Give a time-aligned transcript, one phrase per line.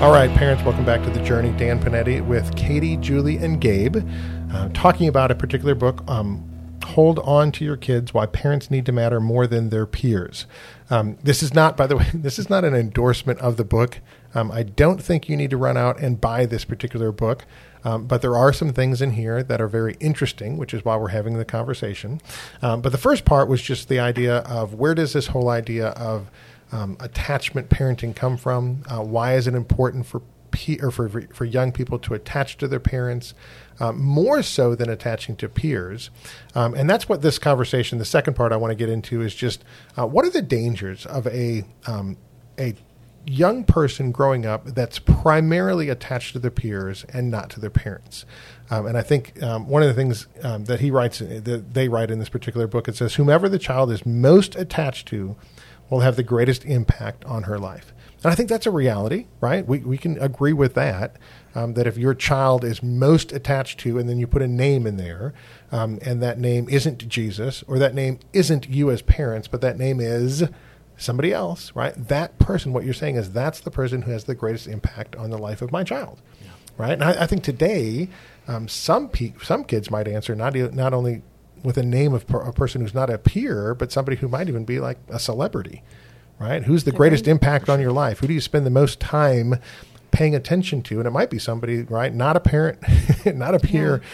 [0.00, 1.52] All right, parents, welcome back to the journey.
[1.56, 3.96] Dan Panetti with Katie, Julie, and Gabe,
[4.52, 6.02] uh, talking about a particular book.
[6.08, 6.50] Um,
[6.84, 10.46] Hold on to your kids: Why parents need to matter more than their peers.
[10.90, 14.00] Um, this is not, by the way, this is not an endorsement of the book.
[14.34, 17.46] Um, I don't think you need to run out and buy this particular book.
[17.84, 20.96] Um, but there are some things in here that are very interesting, which is why
[20.96, 22.20] we're having the conversation.
[22.62, 25.88] Um, but the first part was just the idea of where does this whole idea
[25.88, 26.30] of
[26.74, 28.82] um, attachment parenting come from?
[28.88, 32.68] Uh, why is it important for pe- or for for young people to attach to
[32.68, 33.32] their parents
[33.78, 36.10] uh, more so than attaching to peers?
[36.54, 39.34] Um, and that's what this conversation, the second part I want to get into, is
[39.34, 39.64] just
[39.96, 42.16] uh, what are the dangers of a um,
[42.58, 42.74] a
[43.26, 48.26] young person growing up that's primarily attached to their peers and not to their parents.
[48.70, 51.88] Um, and I think um, one of the things um, that he writes, that they
[51.88, 55.36] write in this particular book, it says, whomever the child is most attached to
[55.90, 57.92] will have the greatest impact on her life.
[58.22, 59.66] And I think that's a reality, right?
[59.66, 61.16] We, we can agree with that.
[61.54, 64.88] Um, that if your child is most attached to, and then you put a name
[64.88, 65.32] in there,
[65.70, 69.78] um, and that name isn't Jesus, or that name isn't you as parents, but that
[69.78, 70.44] name is
[70.96, 71.94] somebody else, right?
[72.08, 75.30] That person, what you're saying is that's the person who has the greatest impact on
[75.30, 76.50] the life of my child, yeah.
[76.76, 76.92] right?
[76.92, 78.08] And I, I, think today,
[78.48, 81.22] um, some pe- some kids might answer not not only
[81.64, 84.48] with a name of per- a person who's not a peer, but somebody who might
[84.48, 85.82] even be like a celebrity,
[86.38, 86.62] right?
[86.62, 88.20] Who's the greatest impact on your life?
[88.20, 89.56] Who do you spend the most time
[90.10, 90.98] paying attention to?
[90.98, 92.14] And it might be somebody, right?
[92.14, 92.78] Not a parent,
[93.26, 94.02] not a peer.
[94.02, 94.08] Yeah.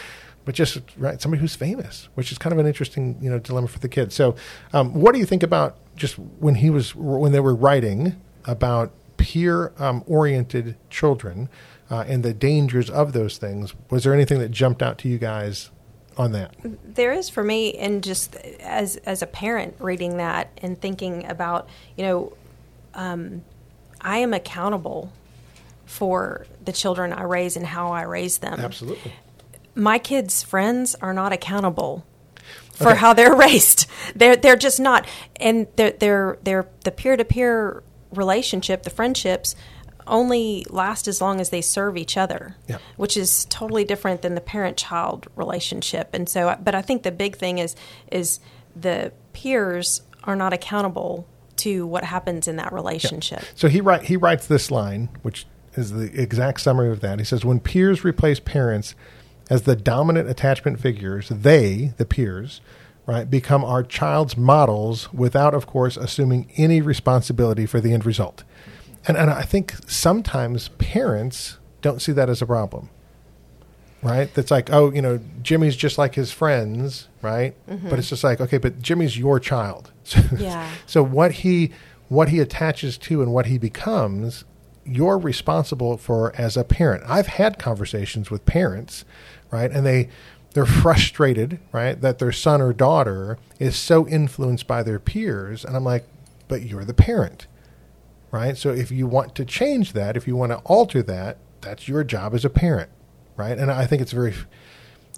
[0.46, 3.68] But just right, somebody who's famous, which is kind of an interesting, you know, dilemma
[3.68, 4.14] for the kids.
[4.14, 4.36] So,
[4.72, 8.90] um, what do you think about just when he was when they were writing about
[9.18, 11.50] peer-oriented um, children
[11.90, 13.74] uh, and the dangers of those things?
[13.90, 15.70] Was there anything that jumped out to you guys
[16.16, 16.54] on that?
[16.62, 21.68] There is for me, and just as as a parent reading that and thinking about,
[21.96, 22.32] you know,
[22.94, 23.42] um,
[24.00, 25.12] I am accountable
[25.86, 28.60] for the children I raise and how I raise them.
[28.60, 29.12] Absolutely.
[29.74, 32.04] My kids' friends are not accountable
[32.72, 32.98] for okay.
[32.98, 33.86] how they're raised.
[34.14, 35.06] They're they're just not,
[35.36, 37.82] and they're they're they're the peer to peer
[38.12, 39.54] relationship, the friendships
[40.06, 42.78] only last as long as they serve each other, yeah.
[42.96, 46.10] which is totally different than the parent-child relationship.
[46.12, 47.76] And so, but I think the big thing is
[48.10, 48.40] is
[48.74, 53.40] the peers are not accountable to what happens in that relationship.
[53.42, 53.48] Yeah.
[53.54, 57.18] So he write, he writes this line, which is the exact summary of that.
[57.18, 58.94] He says, "When peers replace parents
[59.48, 62.60] as the dominant attachment figures, they, the peers."
[63.06, 68.44] Right, become our child's models without, of course, assuming any responsibility for the end result
[69.06, 72.90] and, and I think sometimes parents don't see that as a problem.
[74.02, 74.32] Right?
[74.32, 77.54] That's like, oh, you know, Jimmy's just like his friends, right?
[77.68, 77.90] Mm-hmm.
[77.90, 79.92] But it's just like, okay, but Jimmy's your child.
[80.38, 80.70] yeah.
[80.86, 81.70] so what he
[82.08, 84.44] what he attaches to and what he becomes,
[84.84, 87.04] you're responsible for as a parent.
[87.06, 89.04] I've had conversations with parents,
[89.50, 89.70] right?
[89.70, 90.08] And they
[90.54, 95.76] they're frustrated, right, that their son or daughter is so influenced by their peers, and
[95.76, 96.04] I'm like,
[96.48, 97.46] but you're the parent
[98.30, 98.56] right?
[98.56, 102.04] So if you want to change that, if you want to alter that, that's your
[102.04, 102.90] job as a parent,
[103.36, 103.58] right?
[103.58, 104.34] And I think it's very,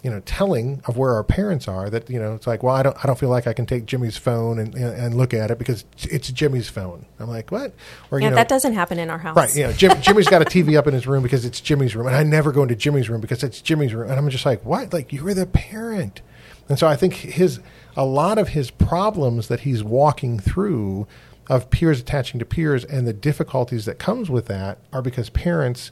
[0.03, 1.89] you know, telling of where our parents are.
[1.89, 3.87] That you know, it's like, well, I don't, I don't feel like I can take
[3.87, 7.07] Jimmy's phone and and, and look at it because it's Jimmy's phone.
[7.21, 7.75] I'm like, what?
[8.11, 9.55] Or yeah, you know, that doesn't happen in our house, right?
[9.55, 12.07] You know, Jim, Jimmy's got a TV up in his room because it's Jimmy's room,
[12.07, 14.65] and I never go into Jimmy's room because it's Jimmy's room, and I'm just like,
[14.65, 14.93] what?
[14.93, 16.23] Like you're the parent,
[16.69, 17.61] and so I think his
[17.97, 21.07] a lot of his problems that he's walking through
[21.49, 25.91] of peers attaching to peers and the difficulties that comes with that are because parents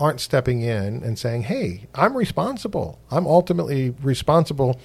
[0.00, 2.98] aren't stepping in and saying, "Hey, I'm responsible.
[3.10, 4.80] I'm ultimately responsible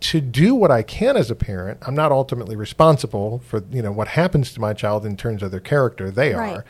[0.00, 1.78] to do what I can as a parent.
[1.82, 5.50] I'm not ultimately responsible for, you know, what happens to my child in terms of
[5.50, 6.10] their character.
[6.10, 6.56] They right.
[6.58, 6.64] are."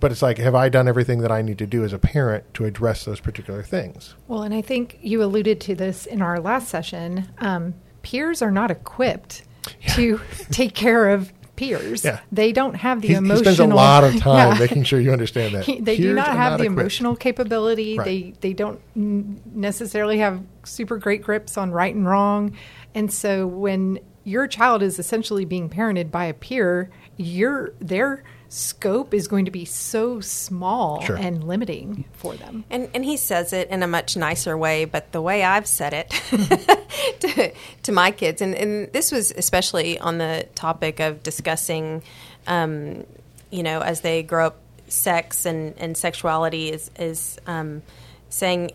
[0.00, 2.54] But it's like, have I done everything that I need to do as a parent
[2.54, 4.14] to address those particular things?
[4.28, 7.28] Well, and I think you alluded to this in our last session.
[7.38, 9.42] Um, peers are not equipped
[9.82, 9.94] yeah.
[9.94, 10.20] to
[10.50, 12.04] take care of peers.
[12.04, 12.20] Yeah.
[12.32, 13.50] They don't have the he, emotional.
[13.50, 14.58] He spends a lot of time yeah.
[14.58, 15.64] making sure you understand that.
[15.64, 16.80] He, they peers do not have not the equipped.
[16.80, 17.98] emotional capability.
[17.98, 18.04] Right.
[18.04, 22.56] They they don't necessarily have super great grips on right and wrong,
[22.94, 29.14] and so when your child is essentially being parented by a peer, your their scope
[29.14, 31.16] is going to be so small sure.
[31.16, 32.64] and limiting for them.
[32.68, 35.94] And and he says it in a much nicer way, but the way I've said
[35.94, 36.10] it
[37.20, 37.52] to,
[37.84, 42.02] to my kids, and, and this was especially on the topic of discussing,
[42.48, 43.06] um,
[43.50, 44.56] you know, as they grow up,
[44.88, 47.82] sex and, and sexuality is is um,
[48.28, 48.72] saying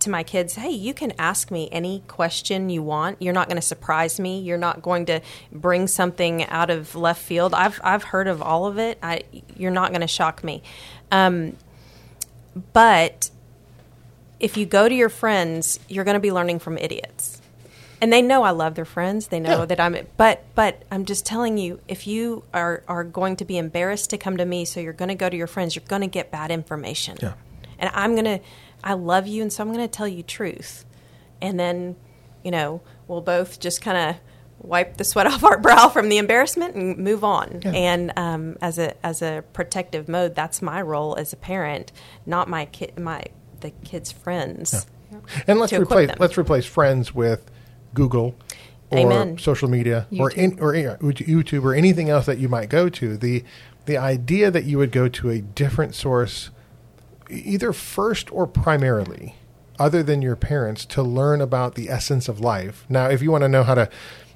[0.00, 3.20] to my kids, hey, you can ask me any question you want.
[3.20, 4.40] You're not going to surprise me.
[4.40, 5.20] You're not going to
[5.52, 7.54] bring something out of left field.
[7.54, 8.98] I've I've heard of all of it.
[9.02, 9.22] I,
[9.56, 10.62] you're not going to shock me.
[11.10, 11.56] Um,
[12.72, 13.30] but
[14.38, 17.40] if you go to your friends, you're going to be learning from idiots.
[18.02, 19.26] And they know I love their friends.
[19.26, 19.64] They know yeah.
[19.66, 23.58] that I'm but but I'm just telling you if you are are going to be
[23.58, 26.00] embarrassed to come to me so you're going to go to your friends, you're going
[26.00, 27.18] to get bad information.
[27.20, 27.34] Yeah.
[27.78, 28.40] And I'm going to
[28.82, 30.84] I love you, and so I'm going to tell you truth.
[31.40, 31.96] And then,
[32.42, 34.16] you know, we'll both just kind of
[34.62, 37.60] wipe the sweat off our brow from the embarrassment and move on.
[37.64, 37.72] Yeah.
[37.72, 41.92] And um, as a as a protective mode, that's my role as a parent,
[42.26, 43.24] not my kid, my
[43.60, 44.86] the kids' friends.
[45.10, 45.18] Yeah.
[45.46, 47.50] And let's replace let's replace friends with
[47.94, 48.36] Google
[48.90, 49.38] or Amen.
[49.38, 50.20] social media YouTube.
[50.20, 50.72] or in, or
[51.12, 53.16] YouTube or anything else that you might go to.
[53.16, 53.44] The
[53.86, 56.50] the idea that you would go to a different source
[57.30, 59.36] either first or primarily,
[59.78, 62.84] other than your parents, to learn about the essence of life.
[62.88, 63.88] Now, if you want to know how to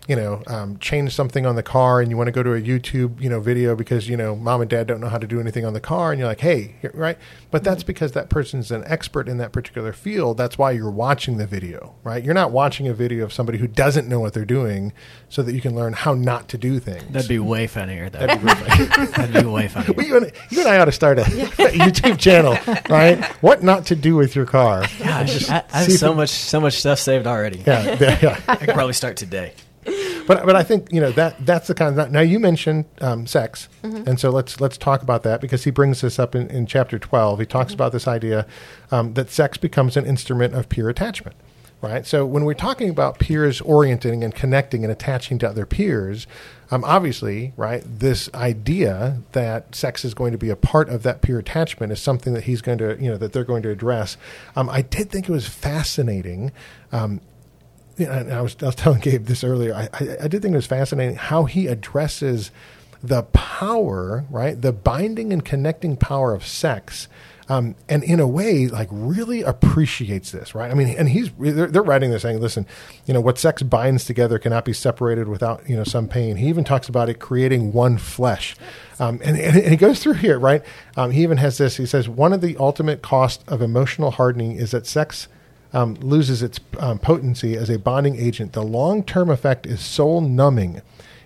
[0.06, 2.60] you know, um, change something on the car and you want to go to a
[2.60, 5.40] YouTube, you know, video because, you know, mom and dad don't know how to do
[5.40, 7.16] anything on the car and you're like, hey, right?
[7.50, 7.86] But that's mm-hmm.
[7.86, 10.36] because that person's an expert in that particular field.
[10.36, 12.22] That's why you're watching the video, right?
[12.22, 14.92] You're not watching a video of somebody who doesn't know what they're doing
[15.30, 17.10] so that you can learn how not to do things.
[17.10, 18.26] That'd be way funnier, though.
[18.26, 19.94] That'd be, really That'd be way funnier.
[19.94, 22.58] Well, you, and, you, and, I ought to start a, a YouTube channel,
[22.90, 23.24] right?
[23.42, 24.82] What not to do with your car.
[24.98, 27.62] Gosh, I, I have so much, so much stuff saved already.
[27.66, 28.40] Yeah, yeah.
[28.48, 29.54] I could probably start today
[30.26, 33.26] but but I think you know that that's the kind of now you mentioned um,
[33.26, 34.08] sex, mm-hmm.
[34.08, 36.98] and so let's let's talk about that because he brings this up in, in chapter
[36.98, 37.40] twelve.
[37.40, 37.74] He talks mm-hmm.
[37.74, 38.46] about this idea
[38.90, 41.36] um, that sex becomes an instrument of peer attachment.
[41.82, 42.06] Right.
[42.06, 46.26] So when we're talking about peers orienting and connecting and attaching to other peers,
[46.70, 51.20] um, obviously, right, this idea that sex is going to be a part of that
[51.20, 54.16] peer attachment is something that he's going to, you know, that they're going to address.
[54.56, 56.52] Um, I did think it was fascinating
[56.90, 57.20] um,
[57.98, 59.74] and I was, I was telling Gabe this earlier.
[59.74, 62.50] I, I, I did think it was fascinating how he addresses
[63.02, 64.60] the power, right?
[64.60, 67.08] The binding and connecting power of sex.
[67.46, 70.70] Um, and in a way, like really appreciates this, right?
[70.70, 72.66] I mean, and he's they're, they're, writing this saying, listen,
[73.04, 76.36] you know, what sex binds together cannot be separated without you know some pain.
[76.36, 78.56] He even talks about it creating one flesh,
[78.98, 80.62] um, and, and, and, he goes through here, right?
[80.96, 81.76] Um, he even has this.
[81.76, 85.28] He says one of the ultimate cost of emotional hardening is that sex
[85.74, 90.20] um, loses its um, potency as a bonding agent, the long term effect is soul
[90.20, 90.80] numbing,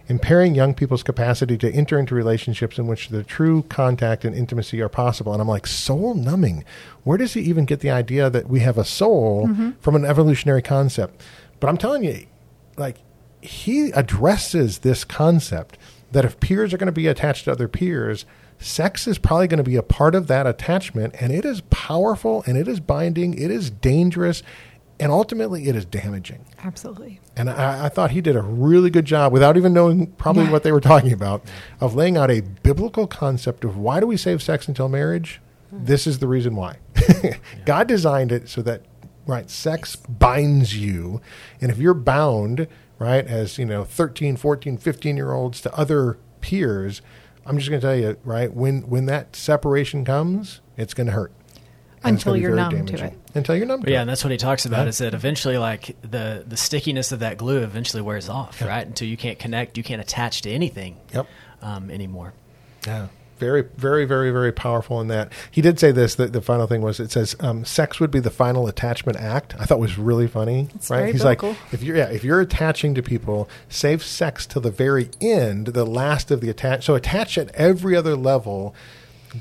[0.08, 4.80] impairing young people's capacity to enter into relationships in which the true contact and intimacy
[4.80, 5.32] are possible.
[5.32, 6.64] And I'm like, soul numbing?
[7.04, 9.72] Where does he even get the idea that we have a soul mm-hmm.
[9.80, 11.22] from an evolutionary concept?
[11.60, 12.26] But I'm telling you,
[12.76, 12.96] like,
[13.40, 15.78] he addresses this concept
[16.10, 18.24] that if peers are going to be attached to other peers,
[18.58, 22.42] sex is probably going to be a part of that attachment, and it is powerful
[22.46, 24.42] and it is binding, it is dangerous,
[25.00, 26.44] and ultimately it is damaging.
[26.62, 27.20] Absolutely.
[27.36, 30.52] And I, I thought he did a really good job, without even knowing probably yeah.
[30.52, 31.44] what they were talking about,
[31.80, 35.40] of laying out a biblical concept of why do we save sex until marriage?
[35.70, 35.84] Hmm.
[35.84, 36.78] This is the reason why.
[37.22, 37.36] yeah.
[37.64, 38.82] God designed it so that
[39.26, 41.20] right sex binds you
[41.60, 42.66] and if you're bound
[42.98, 47.02] right as you know 13 14 15 year olds to other peers
[47.48, 48.52] I'm just going to tell you, right?
[48.52, 51.32] When when that separation comes, it's going to hurt.
[52.04, 52.96] Until you're numb damaging.
[52.96, 53.18] to it.
[53.34, 53.80] Until you're numb.
[53.80, 54.88] But yeah, and that's what he talks about yeah.
[54.90, 58.86] is that eventually, like the the stickiness of that glue eventually wears off, right?
[58.86, 60.96] Until you can't connect, you can't attach to anything.
[61.12, 61.26] Yep.
[61.60, 62.34] Um, anymore.
[62.86, 65.32] Yeah very, very, very, very powerful in that.
[65.50, 66.14] He did say this.
[66.16, 69.54] That the final thing was it says um, sex would be the final attachment act.
[69.58, 70.68] I thought was really funny.
[70.74, 71.06] It's right?
[71.06, 71.50] He's biblical.
[71.50, 75.68] like, if you're yeah, if you're attaching to people, save sex till the very end,
[75.68, 76.84] the last of the attach.
[76.84, 78.74] So attach at every other level.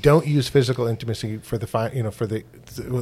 [0.00, 2.40] Don't use physical intimacy for the fi- you know for the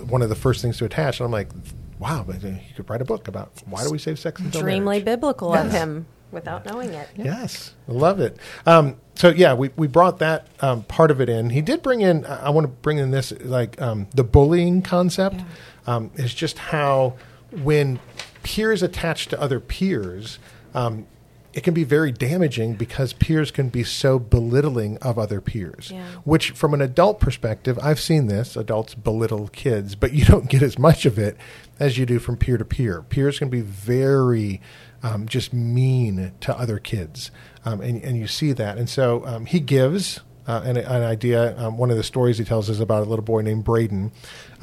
[0.07, 1.21] one of the first things to attach.
[1.21, 1.51] And I'm like,
[1.99, 4.85] wow, but you could write a book about why do we save sex until Extremely
[4.85, 5.05] marriage?
[5.05, 5.67] biblical yes.
[5.67, 7.09] of him without knowing it.
[7.17, 8.37] Yes, love it.
[8.67, 11.51] Um, so yeah, we, we brought that um, part of it in.
[11.51, 12.25] He did bring in.
[12.27, 15.37] I want to bring in this like um, the bullying concept.
[15.37, 15.45] Yeah.
[15.89, 17.15] Um, is just how
[17.63, 18.01] when
[18.43, 20.41] peers attach to other peers,
[20.75, 21.07] um,
[21.57, 25.91] it can be very damaging because peers can be so belittling of other peers.
[25.91, 26.05] Yeah.
[26.25, 28.57] Which, from an adult perspective, I've seen this.
[28.57, 31.37] Adults belittle kids, but you don't get as much of it
[31.81, 33.01] as you do from peer to peer.
[33.01, 34.61] Peers can be very
[35.03, 37.31] um, just mean to other kids,
[37.65, 40.21] um, and and you see that, and so um, he gives.
[40.49, 41.59] Uh, an, an, idea.
[41.59, 44.13] Um, one of the stories he tells is about a little boy named Braden,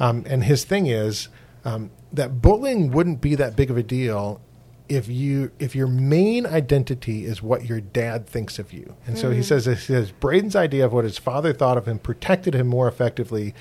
[0.00, 1.28] um, and his thing is
[1.62, 4.40] that bullying wouldn't be that big of a deal
[4.88, 8.94] if you if your main identity is what your dad thinks of you.
[9.06, 9.36] And so mm.
[9.36, 12.66] he says he says Braden's idea of what his father thought of him protected him
[12.66, 13.54] more effectively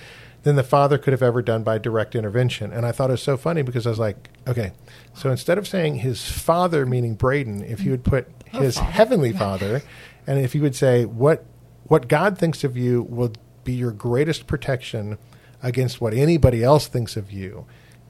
[0.43, 2.71] than the father could have ever done by direct intervention.
[2.71, 4.73] And I thought it was so funny because I was like, okay,
[5.13, 8.81] so instead of saying his father meaning Braden, if you would put oh, his oh,
[8.81, 9.81] heavenly father
[10.27, 11.45] and if you would say what
[11.85, 13.33] what God thinks of you will
[13.63, 15.17] be your greatest protection
[15.61, 17.65] against what anybody else thinks of you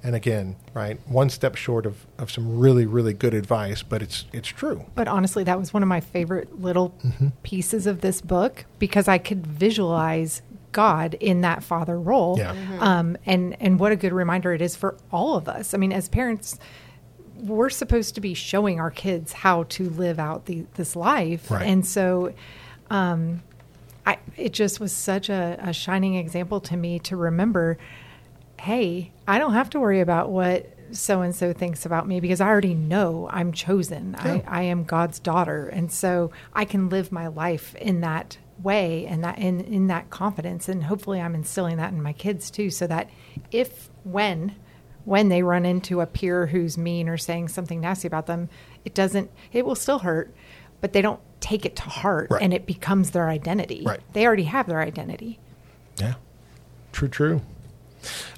[0.05, 4.25] and again, right, one step short of, of some really, really good advice, but it's
[4.33, 4.85] it's true.
[4.95, 7.29] But honestly, that was one of my favorite little mm-hmm.
[7.43, 10.41] pieces of this book because I could visualize
[10.73, 12.37] God in that father role.
[12.37, 12.53] Yeah.
[12.53, 12.83] Mm-hmm.
[12.83, 15.73] Um, and and what a good reminder it is for all of us.
[15.73, 16.59] I mean, as parents,
[17.37, 21.65] we're supposed to be showing our kids how to live out the, this life, right.
[21.65, 22.33] and so.
[22.89, 23.41] Um,
[24.05, 27.77] I, it just was such a, a shining example to me to remember
[28.63, 32.39] hey, I don't have to worry about what so and so thinks about me because
[32.39, 34.15] I already know I'm chosen.
[34.23, 34.41] Yeah.
[34.47, 35.67] I, I am God's daughter.
[35.67, 40.09] And so I can live my life in that way and that in, in that
[40.09, 40.69] confidence.
[40.69, 43.09] And hopefully I'm instilling that in my kids too, so that
[43.51, 44.55] if when
[45.05, 48.49] when they run into a peer who's mean or saying something nasty about them,
[48.85, 50.33] it doesn't it will still hurt,
[50.81, 52.41] but they don't take it to heart right.
[52.41, 53.83] and it becomes their identity.
[53.85, 53.99] Right.
[54.13, 55.39] They already have their identity.
[55.97, 56.15] Yeah.
[56.93, 57.41] True, true.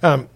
[0.01, 0.27] Um,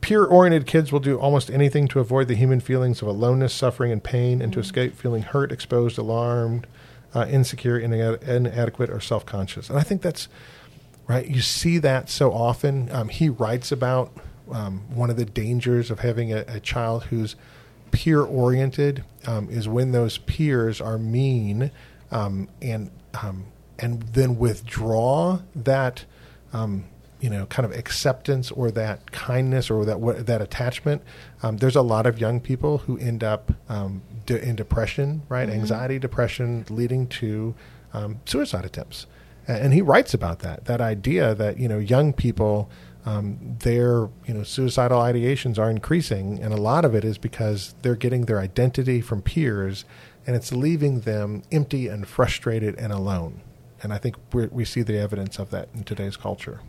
[0.00, 3.92] peer oriented kids will do almost anything to avoid the human feelings of aloneness, suffering,
[3.92, 4.52] and pain, and mm-hmm.
[4.52, 6.66] to escape feeling hurt, exposed, alarmed,
[7.14, 9.68] uh, insecure, inad- inadequate, or self conscious.
[9.68, 10.28] And I think that's
[11.08, 11.26] right.
[11.26, 12.90] You see that so often.
[12.90, 14.12] Um, he writes about
[14.50, 17.36] um, one of the dangers of having a, a child who's
[17.90, 21.70] peer oriented um, is when those peers are mean
[22.10, 22.90] um, and
[23.22, 23.46] um,
[23.78, 26.04] and then withdraw that
[26.52, 26.84] um,
[27.20, 31.02] you know kind of acceptance or that kindness or that that attachment
[31.42, 35.48] um, there's a lot of young people who end up um, de- in depression right
[35.48, 35.60] mm-hmm.
[35.60, 37.54] anxiety depression leading to
[37.92, 39.06] um, suicide attempts
[39.48, 42.70] and he writes about that that idea that you know young people
[43.06, 47.74] um, their you know suicidal ideations are increasing and a lot of it is because
[47.82, 49.84] they're getting their identity from peers
[50.26, 53.40] and it's leaving them empty and frustrated and alone
[53.82, 56.60] and I think we see the evidence of that in today's culture.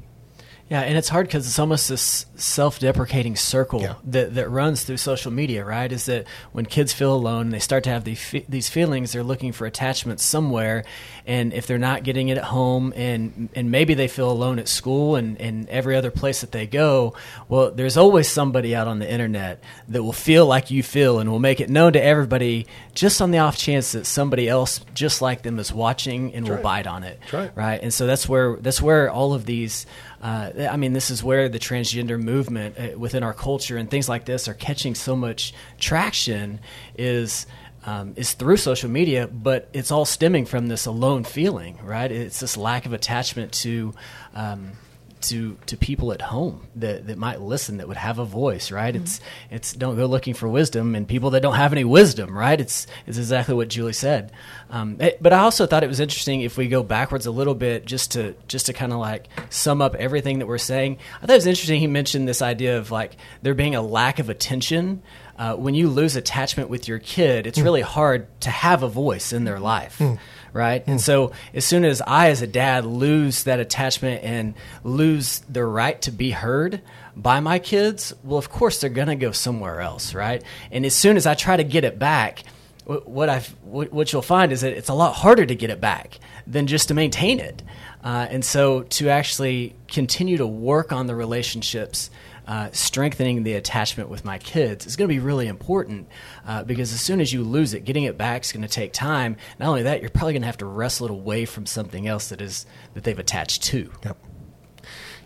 [0.71, 3.95] Yeah, and it's hard because it's almost this self-deprecating circle yeah.
[4.05, 5.91] that, that runs through social media, right?
[5.91, 9.51] Is that when kids feel alone, they start to have these these feelings, they're looking
[9.51, 10.85] for attachment somewhere,
[11.27, 14.69] and if they're not getting it at home, and and maybe they feel alone at
[14.69, 17.15] school and, and every other place that they go,
[17.49, 21.29] well, there's always somebody out on the internet that will feel like you feel and
[21.29, 25.21] will make it known to everybody, just on the off chance that somebody else just
[25.21, 26.85] like them is watching and that's will right.
[26.85, 27.51] bite on it, right.
[27.55, 27.81] right?
[27.83, 29.85] And so that's where that's where all of these
[30.21, 34.07] uh, I mean, this is where the transgender movement uh, within our culture and things
[34.07, 36.59] like this are catching so much traction.
[36.95, 37.47] Is
[37.85, 42.11] um, is through social media, but it's all stemming from this alone feeling, right?
[42.11, 43.95] It's this lack of attachment to
[44.35, 44.73] um,
[45.21, 48.93] to to people at home that, that might listen that would have a voice right?
[48.93, 49.03] Mm-hmm.
[49.03, 52.59] it's it's don't go looking for wisdom and people that don't have any wisdom right?
[52.59, 54.31] It's it's exactly what Julie said.
[54.69, 57.55] Um, it, but I also thought it was interesting if we go backwards a little
[57.55, 60.97] bit just to just to kind of like sum up everything that we're saying.
[61.17, 64.19] I thought it was interesting he mentioned this idea of like there being a lack
[64.19, 65.01] of attention.
[65.37, 67.63] Uh, when you lose attachment with your kid it's mm.
[67.63, 69.97] really hard to have a voice in their life.
[69.97, 70.19] Mm
[70.53, 70.83] right?
[70.87, 74.53] And so as soon as I, as a dad, lose that attachment and
[74.83, 76.81] lose the right to be heard
[77.15, 80.43] by my kids, well, of course they're going to go somewhere else, right?
[80.71, 82.43] And as soon as I try to get it back,
[82.85, 86.19] what I what you'll find is that it's a lot harder to get it back
[86.47, 87.61] than just to maintain it.
[88.03, 92.09] Uh, and so to actually continue to work on the relationships
[92.51, 96.05] uh, strengthening the attachment with my kids is going to be really important
[96.45, 98.91] uh, because as soon as you lose it, getting it back is going to take
[98.91, 99.37] time.
[99.57, 102.27] Not only that, you're probably going to have to wrestle it away from something else
[102.27, 103.89] that is that they've attached to.
[104.03, 104.17] Yep.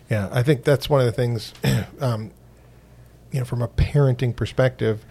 [0.08, 1.52] Yeah, I think that's one of the things.
[2.00, 2.30] Um,
[3.32, 5.04] you know, from a parenting perspective,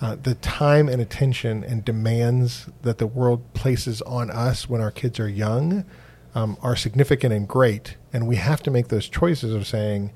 [0.00, 4.90] uh, the time and attention and demands that the world places on us when our
[4.92, 5.84] kids are young
[6.34, 10.12] um, are significant and great, and we have to make those choices of saying,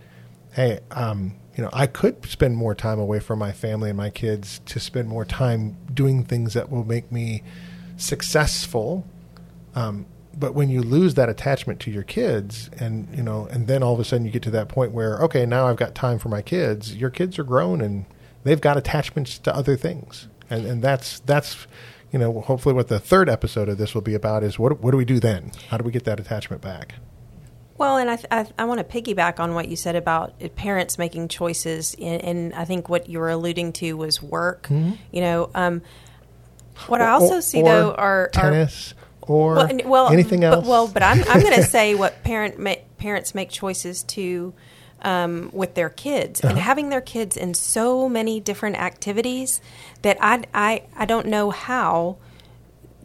[0.53, 4.11] "Hey, um, you know, I could spend more time away from my family and my
[4.11, 7.43] kids to spend more time doing things that will make me
[7.97, 9.05] successful.
[9.75, 13.83] Um, but when you lose that attachment to your kids, and you know, and then
[13.83, 16.19] all of a sudden you get to that point where, okay, now I've got time
[16.19, 16.95] for my kids.
[16.95, 18.07] Your kids are grown and
[18.45, 21.67] they've got attachments to other things, And and that's that's
[22.13, 24.93] you know hopefully what the third episode of this will be about is what what
[24.93, 25.53] do we do then?
[25.69, 26.95] How do we get that attachment back?
[27.81, 31.29] Well, and I, I, I, want to piggyback on what you said about parents making
[31.29, 34.65] choices, and, and I think what you were alluding to was work.
[34.65, 34.97] Mm-hmm.
[35.11, 35.81] You know, um,
[36.89, 40.57] what I also or, see though are tennis are, or well, well, anything else.
[40.57, 44.53] But, well, but I'm I'm going to say what parent ma- parents make choices to
[45.01, 46.51] um, with their kids uh-huh.
[46.51, 49.63] and having their kids in so many different activities
[50.03, 52.19] that I I I don't know how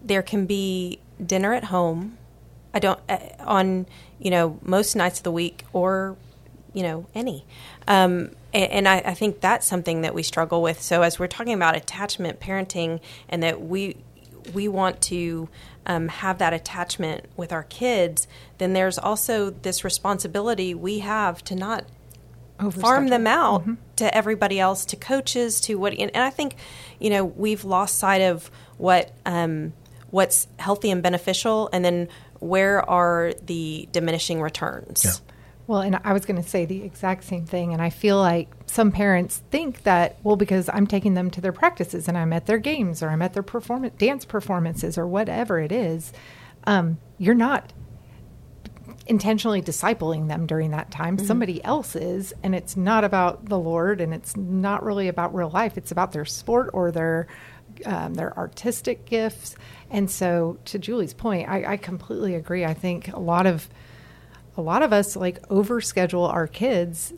[0.03, 2.17] there can be dinner at home.
[2.75, 3.87] I don't uh, on
[4.19, 6.15] you know, most nights of the week or,
[6.73, 7.45] you know, any.
[7.87, 10.81] Um, and, and I, I, think that's something that we struggle with.
[10.81, 13.97] So as we're talking about attachment parenting and that we
[14.53, 15.49] we want to
[15.87, 18.27] um, have that attachment with our kids,
[18.59, 21.85] then there's also this responsibility we have to not
[22.71, 23.73] farm them out mm-hmm.
[23.97, 25.93] to everybody else, to coaches, to what.
[25.93, 26.55] And, and, I think,
[26.99, 29.73] you know, we've lost sight of what um,
[30.11, 32.07] what's healthy and beneficial, and then
[32.39, 35.03] where are the diminishing returns?
[35.05, 35.11] Yeah.
[35.67, 37.73] Well, and I was going to say the exact same thing.
[37.73, 41.51] And I feel like some parents think that, well, because I'm taking them to their
[41.51, 45.59] practices and I'm at their games or I'm at their performance, dance performances or whatever
[45.59, 46.13] it is,
[46.65, 47.73] um, you're not
[49.07, 51.17] intentionally discipling them during that time.
[51.17, 51.25] Mm-hmm.
[51.25, 52.33] Somebody else is.
[52.43, 55.77] And it's not about the Lord and it's not really about real life.
[55.77, 57.27] It's about their sport or their
[57.85, 59.55] um, their artistic gifts.
[59.89, 62.65] And so, to Julie's point, I, I completely agree.
[62.65, 63.69] I think a lot of
[64.57, 67.13] a lot of us like overschedule our kids,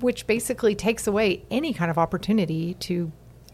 [0.00, 3.10] which basically takes away any kind of opportunity to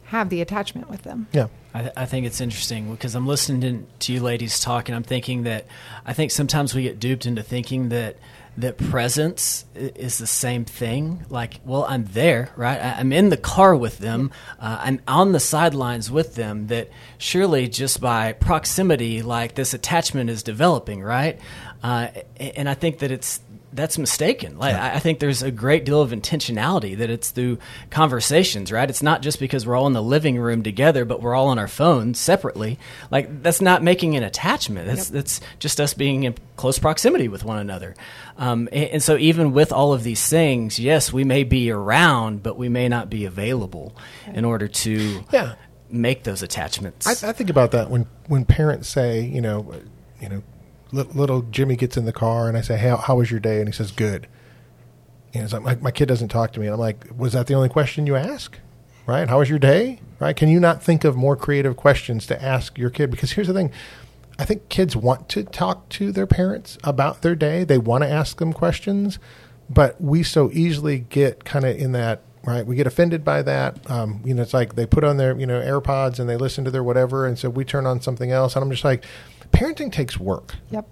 [0.09, 1.27] have the attachment with them.
[1.33, 1.49] Yeah.
[1.75, 5.03] I, th- I, think it's interesting because I'm listening to you ladies talk, and I'm
[5.03, 5.67] thinking that
[6.07, 8.17] I think sometimes we get duped into thinking that
[8.57, 11.27] that presence is the same thing.
[11.29, 12.81] Like, well, I'm there, right?
[12.81, 14.33] I'm in the car with them.
[14.59, 16.68] Uh, I'm on the sidelines with them.
[16.68, 21.38] That surely just by proximity, like this attachment is developing, right?
[21.83, 22.09] Uh,
[22.40, 23.40] and I think that it's
[23.79, 24.59] that's mistaken.
[24.59, 24.93] Like yeah.
[24.93, 27.59] I think there's a great deal of intentionality that it's through
[27.91, 28.91] conversations, right?
[28.91, 31.61] It's not just because we're all in the living room together, but we're all on
[31.61, 32.77] our phones separately.
[33.12, 34.88] Like that's not making an attachment.
[34.88, 35.14] That's yep.
[35.14, 37.95] that's just us being in close proximity with one another.
[38.37, 42.43] Um, and, and, so even with all of these things, yes, we may be around,
[42.43, 45.55] but we may not be available in order to yeah.
[45.88, 47.07] make those attachments.
[47.07, 49.73] I, I think about that when when parents say, you know,
[50.21, 50.43] you know
[50.92, 53.68] little Jimmy gets in the car and I say, "Hey, how, was your day?" and
[53.68, 54.27] he says, "Good."
[55.35, 56.66] And it's like my, my kid doesn't talk to me.
[56.66, 58.59] And I'm like, "Was that the only question you ask?
[59.07, 59.29] Right?
[59.29, 60.01] How was your day?
[60.18, 60.37] Right?
[60.37, 63.11] Can you not think of more creative questions to ask your kid?
[63.11, 63.70] Because here's the thing."
[64.40, 67.64] I think kids want to talk to their parents about their day.
[67.64, 69.18] They want to ask them questions,
[69.68, 72.66] but we so easily get kind of in that right?
[72.66, 73.90] We get offended by that.
[73.90, 76.64] Um, you know, it's like they put on their you know AirPods and they listen
[76.64, 79.05] to their whatever, and so we turn on something else, and I'm just like,
[79.53, 80.55] parenting takes work.
[80.71, 80.87] Yep.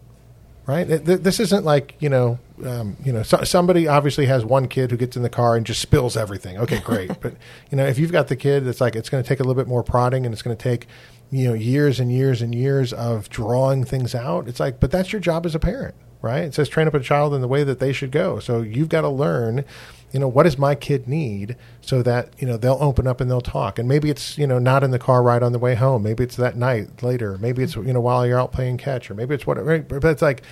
[0.66, 0.84] Right.
[0.84, 4.96] This isn't like you know, um, you know, so, somebody obviously has one kid who
[4.96, 6.58] gets in the car and just spills everything.
[6.58, 7.08] Okay, great.
[7.20, 7.34] but
[7.70, 9.54] you know, if you've got the kid, it's like it's going to take a little
[9.54, 10.88] bit more prodding, and it's going to take
[11.30, 14.48] you know years and years and years of drawing things out.
[14.48, 16.42] It's like, but that's your job as a parent, right?
[16.42, 18.40] It says train up a child in the way that they should go.
[18.40, 19.64] So you've got to learn
[20.12, 23.30] you know, what does my kid need so that, you know, they'll open up and
[23.30, 23.78] they'll talk.
[23.78, 26.02] And maybe it's, you know, not in the car ride on the way home.
[26.02, 27.36] Maybe it's that night later.
[27.38, 29.80] Maybe it's, you know, while you're out playing catch or maybe it's whatever.
[29.80, 30.42] But it's like,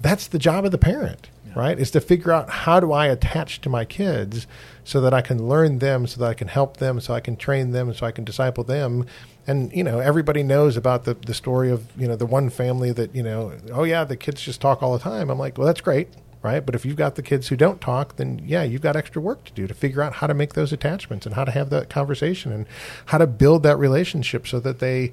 [0.00, 1.52] that's the job of the parent, yeah.
[1.56, 1.78] right?
[1.78, 4.46] Is to figure out how do I attach to my kids
[4.82, 7.36] so that I can learn them, so that I can help them, so I can
[7.36, 9.06] train them, so I can disciple them.
[9.46, 12.92] And, you know, everybody knows about the, the story of, you know, the one family
[12.92, 15.30] that, you know, oh yeah, the kids just talk all the time.
[15.30, 16.08] I'm like, well, that's great
[16.44, 16.64] right?
[16.64, 19.44] But if you've got the kids who don't talk, then yeah, you've got extra work
[19.44, 21.88] to do to figure out how to make those attachments and how to have that
[21.88, 22.66] conversation and
[23.06, 25.10] how to build that relationship so that they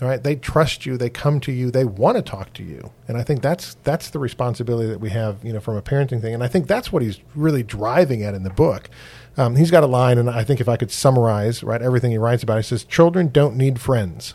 [0.00, 2.92] right they trust you they come to you they want to talk to you.
[3.08, 6.22] And i think that's that's the responsibility that we have you know from a parenting
[6.22, 6.32] thing.
[6.32, 8.88] And i think that's what he's really driving at in the book.
[9.36, 12.18] Um, he's got a line and i think if i could summarize right everything he
[12.18, 14.34] writes about he says children don't need friends.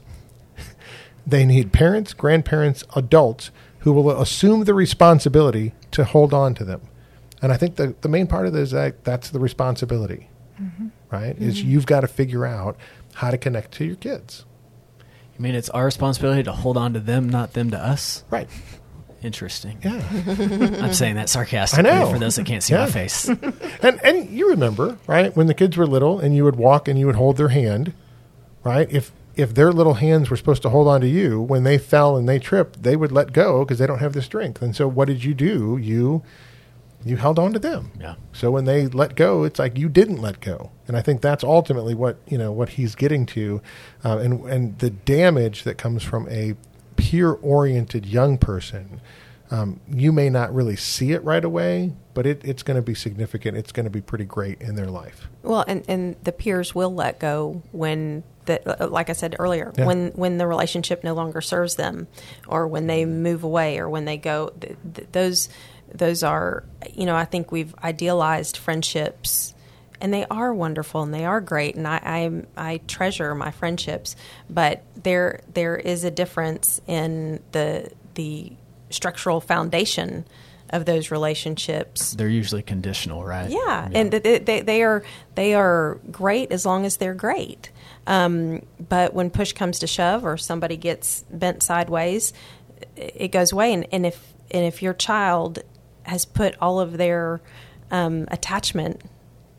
[1.28, 6.82] They need parents grandparents adults who will assume the responsibility to hold on to them.
[7.42, 10.30] And I think the, the main part of this is that that's the responsibility,
[10.62, 10.88] mm-hmm.
[11.10, 11.36] right?
[11.36, 11.50] Mm-hmm.
[11.50, 12.78] Is you've got to figure out
[13.14, 14.46] how to connect to your kids.
[15.00, 18.24] You mean it's our responsibility to hold on to them, not them to us?
[18.30, 18.50] Right.
[19.22, 19.80] Interesting.
[19.84, 20.02] Yeah.
[20.82, 22.12] I'm saying that sarcastically I know.
[22.12, 22.86] for those that can't see yeah.
[22.86, 23.28] my face.
[23.82, 27.00] and and you remember, right, when the kids were little and you would walk and
[27.00, 27.94] you would hold their hand,
[28.64, 28.88] right?
[28.92, 32.16] If if their little hands were supposed to hold on to you when they fell
[32.16, 34.62] and they tripped, they would let go because they don't have the strength.
[34.62, 35.78] And so, what did you do?
[35.82, 36.24] You
[37.06, 37.92] you held on to them.
[38.00, 38.16] Yeah.
[38.34, 41.44] So when they let go, it's like you didn't let go, and I think that's
[41.44, 43.62] ultimately what you know what he's getting to,
[44.04, 46.56] uh, and and the damage that comes from a
[46.96, 49.02] peer-oriented young person.
[49.52, 52.96] Um, you may not really see it right away, but it, it's going to be
[52.96, 53.56] significant.
[53.56, 55.28] It's going to be pretty great in their life.
[55.44, 59.72] Well, and, and the peers will let go when that, uh, like I said earlier,
[59.78, 59.86] Yeah.
[59.86, 62.08] when when the relationship no longer serves them,
[62.48, 65.50] or when they move away, or when they go, th- th- those
[65.94, 69.54] those are, you know, I think we've idealized friendships,
[70.02, 72.00] and they are wonderful and they are great, and I
[72.58, 74.16] I, I treasure my friendships,
[74.50, 78.54] but there there is a difference in the the
[78.90, 80.26] structural foundation
[80.72, 83.50] of those relationships They're usually conditional, right?
[83.50, 85.04] yeah, and they, they they are
[85.36, 87.70] they are great as long as they're great.
[88.08, 92.34] Um, but when push comes to shove, or somebody gets bent sideways,
[92.96, 93.74] it goes away.
[93.74, 95.60] And, and if and if your child
[96.04, 97.42] has put all of their
[97.90, 99.02] um, attachment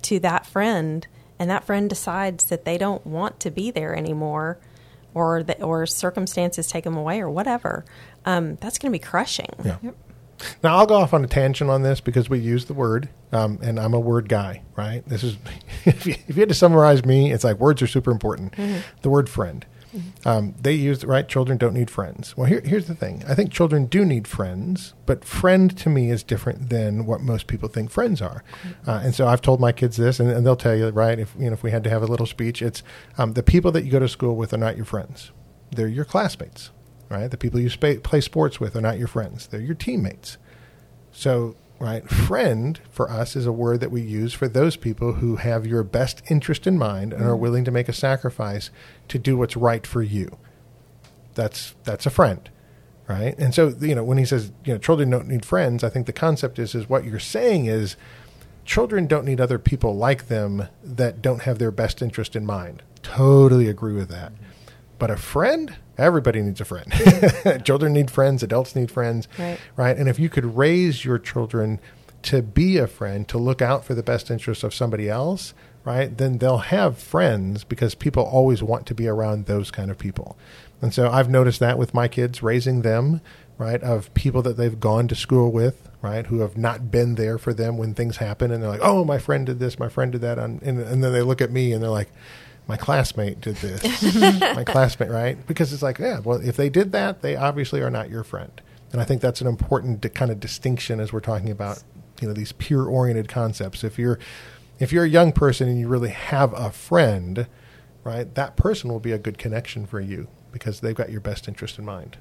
[0.02, 1.06] to that friend,
[1.38, 4.58] and that friend decides that they don't want to be there anymore,
[5.12, 7.84] or that or circumstances take them away, or whatever,
[8.24, 9.50] um, that's going to be crushing.
[9.64, 9.78] Yeah.
[10.62, 13.58] Now I'll go off on a tangent on this because we use the word, um,
[13.62, 15.02] and I'm a word guy, right?
[15.06, 15.36] This is
[15.84, 18.54] if you, if you had to summarize me, it's like words are super important.
[19.02, 19.64] The word friend.
[20.24, 21.26] Um, they use right.
[21.26, 22.36] Children don't need friends.
[22.36, 23.22] Well, here, here's the thing.
[23.26, 27.46] I think children do need friends, but friend to me is different than what most
[27.46, 28.44] people think friends are.
[28.86, 31.18] Uh, and so I've told my kids this, and, and they'll tell you, right?
[31.18, 32.82] If you know, if we had to have a little speech, it's
[33.16, 35.30] um, the people that you go to school with are not your friends.
[35.70, 36.70] They're your classmates,
[37.08, 37.30] right?
[37.30, 39.46] The people you spa- play sports with are not your friends.
[39.46, 40.38] They're your teammates.
[41.12, 45.36] So, right, friend for us is a word that we use for those people who
[45.36, 47.38] have your best interest in mind and are mm.
[47.38, 48.70] willing to make a sacrifice
[49.08, 50.38] to do what's right for you.
[51.34, 52.48] That's that's a friend,
[53.08, 53.34] right?
[53.38, 56.06] And so, you know, when he says, you know, children don't need friends, I think
[56.06, 57.96] the concept is is what you're saying is
[58.64, 62.82] children don't need other people like them that don't have their best interest in mind.
[63.02, 64.32] Totally agree with that.
[64.32, 64.42] Mm-hmm.
[64.98, 66.90] But a friend, everybody needs a friend.
[67.64, 69.58] children need friends, adults need friends, Right.
[69.76, 69.96] right?
[69.96, 71.80] And if you could raise your children
[72.22, 75.54] to be a friend, to look out for the best interests of somebody else,
[75.84, 76.16] right?
[76.16, 80.36] Then they'll have friends because people always want to be around those kind of people.
[80.82, 83.20] And so I've noticed that with my kids, raising them,
[83.58, 87.38] right, of people that they've gone to school with, right, who have not been there
[87.38, 88.50] for them when things happen.
[88.50, 90.38] And they're like, oh, my friend did this, my friend did that.
[90.38, 92.10] And, and, and then they look at me and they're like,
[92.68, 94.02] my classmate did this.
[94.40, 95.44] my classmate, right?
[95.46, 98.60] Because it's like, yeah, well, if they did that, they obviously are not your friend.
[98.92, 101.82] And I think that's an important di- kind of distinction as we're talking about,
[102.20, 103.84] you know, these peer-oriented concepts.
[103.84, 104.18] If you're
[104.78, 107.46] if you're a young person and you really have a friend,
[108.04, 111.48] right, that person will be a good connection for you because they've got your best
[111.48, 112.18] interest in mind.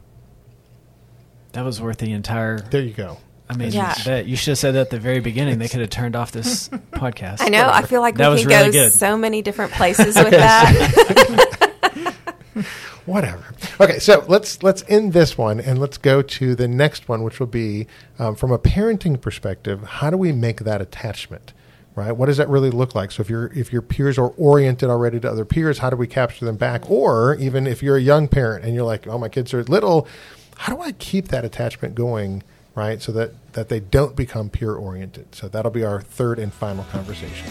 [1.53, 2.60] That was worth the entire.
[2.60, 3.17] There you go.
[3.49, 3.93] I mean, Yeah.
[4.05, 5.60] that, you should have said that at the very beginning.
[5.60, 7.38] They could have turned off this podcast.
[7.41, 7.69] I know.
[7.69, 8.93] I feel like That we was can really go good.
[8.93, 12.13] so many different places with that.
[13.05, 13.43] Whatever.
[13.79, 17.39] Okay, so let's let's end this one and let's go to the next one, which
[17.39, 17.86] will be
[18.17, 19.84] um, from a parenting perspective.
[19.84, 21.53] How do we make that attachment?
[21.93, 22.12] Right?
[22.13, 23.12] What does that really look like?
[23.12, 26.08] So if your if your peers are oriented already to other peers, how do we
[26.08, 26.89] capture them back?
[26.89, 30.08] Or even if you're a young parent and you're like, oh, my kids are little,
[30.58, 32.41] how do I keep that attachment going?
[32.76, 35.34] Right, so that that they don't become peer oriented.
[35.34, 37.48] So that'll be our third and final conversation.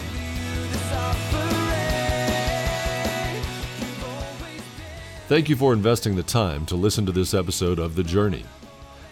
[5.27, 8.45] Thank you for investing the time to listen to this episode of The Journey.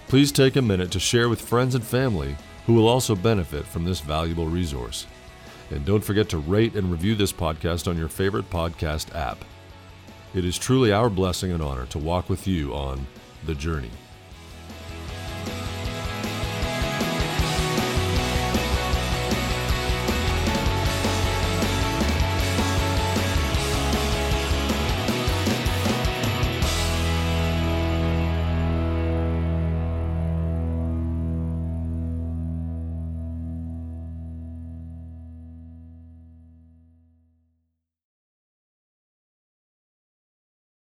[0.08, 2.36] Please take a minute to share with friends and family
[2.68, 5.08] who will also benefit from this valuable resource.
[5.72, 9.44] And don't forget to rate and review this podcast on your favorite podcast app.
[10.36, 13.08] It is truly our blessing and honor to walk with you on
[13.48, 13.90] The Journey.